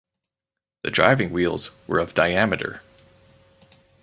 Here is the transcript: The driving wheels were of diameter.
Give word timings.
The 0.83 0.89
driving 0.89 1.29
wheels 1.31 1.69
were 1.85 1.99
of 1.99 2.15
diameter. 2.15 2.81